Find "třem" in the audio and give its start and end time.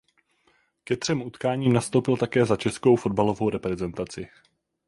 0.97-1.21